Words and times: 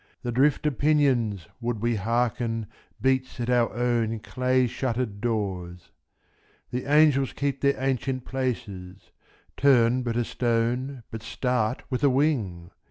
The 0.23 0.31
drift 0.31 0.65
of 0.65 0.79
pinions, 0.79 1.45
would 1.59 1.79
we 1.79 1.93
hearken, 1.95 2.65
Beats 2.99 3.39
at 3.39 3.51
our 3.51 3.71
own 3.71 4.17
clay 4.19 4.65
shuttered 4.65 5.21
doors. 5.21 5.91
The 6.71 6.85
angels 6.91 7.33
keep 7.33 7.61
their 7.61 7.79
ancient 7.79 8.25
places; 8.25 9.11
Turn 9.57 10.01
but 10.01 10.17
a 10.17 10.25
stone, 10.25 11.03
but 11.11 11.21
start 11.21 11.83
a 11.91 12.09
wing! 12.09 12.71